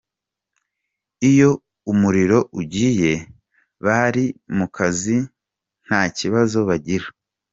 [1.31, 1.49] Iyo
[1.91, 3.11] umuriro ugiye
[3.85, 4.25] bari
[4.57, 5.15] mu kazi
[5.85, 7.07] nta kibazo bagira.